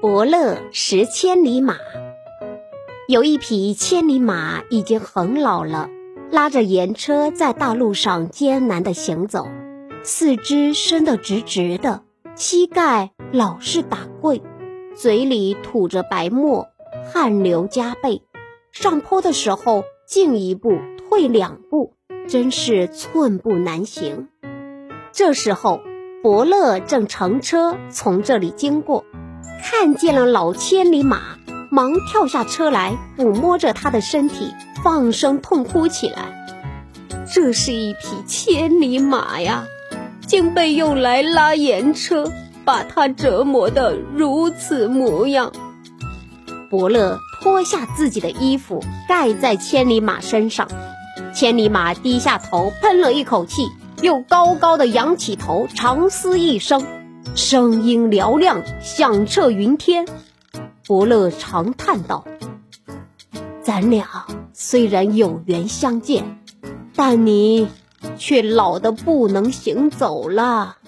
[0.00, 1.76] 伯乐识千里马。
[3.08, 5.90] 有一匹千里马已经很老了，
[6.30, 9.48] 拉着盐车在大路上艰难地行走，
[10.04, 12.02] 四肢伸得直直的，
[12.36, 14.40] 膝盖老是打跪，
[14.94, 16.68] 嘴里吐着白沫，
[17.12, 18.22] 汗流浃背。
[18.70, 20.78] 上坡的时候进一步
[21.08, 21.94] 退两步，
[22.28, 24.28] 真是寸步难行。
[25.10, 25.80] 这时候，
[26.22, 29.04] 伯乐正乘车从这里经过。
[29.62, 31.20] 看见了老千里马，
[31.70, 36.46] 忙跳下车来，抚摸着他的身体，放声痛哭起来。
[37.32, 39.66] 这是一匹千里马呀，
[40.26, 42.32] 竟被用来拉盐车，
[42.64, 45.52] 把他折磨得如此模样。
[46.70, 50.68] 伯乐脱下自己的衣服盖在千里马身上，
[51.34, 53.68] 千里马低下头喷了一口气，
[54.00, 56.84] 又高高的扬起头，长嘶一声。
[57.38, 60.08] 声音嘹亮，响彻云天。
[60.84, 62.24] 伯乐长叹道
[63.62, 66.40] ：“咱俩虽然有缘相见，
[66.96, 67.68] 但你
[68.18, 70.78] 却老得不能行走了。”